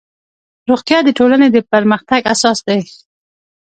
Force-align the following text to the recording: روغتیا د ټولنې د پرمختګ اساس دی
روغتیا 0.69 0.99
د 1.03 1.09
ټولنې 1.17 1.47
د 1.51 1.57
پرمختګ 1.71 2.21
اساس 2.33 2.57
دی 2.67 2.81